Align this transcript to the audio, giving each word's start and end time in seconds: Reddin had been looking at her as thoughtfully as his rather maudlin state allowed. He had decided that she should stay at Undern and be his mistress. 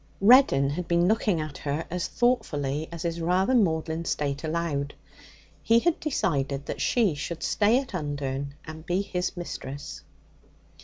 Reddin 0.19 0.71
had 0.71 0.87
been 0.87 1.07
looking 1.07 1.39
at 1.39 1.59
her 1.59 1.85
as 1.91 2.07
thoughtfully 2.07 2.89
as 2.91 3.03
his 3.03 3.21
rather 3.21 3.53
maudlin 3.53 4.03
state 4.03 4.43
allowed. 4.43 4.95
He 5.61 5.77
had 5.77 5.99
decided 5.99 6.65
that 6.65 6.81
she 6.81 7.13
should 7.13 7.43
stay 7.43 7.77
at 7.79 7.93
Undern 7.93 8.55
and 8.65 8.83
be 8.83 9.03
his 9.03 9.37
mistress. 9.37 10.01